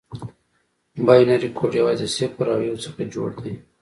[1.05, 3.53] بایونري کوډ یوازې د صفر او یو څخه جوړ دی.